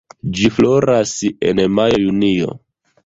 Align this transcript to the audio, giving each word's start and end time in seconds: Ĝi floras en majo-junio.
Ĝi 0.37 0.47
floras 0.59 1.13
en 1.51 1.61
majo-junio. 1.81 2.57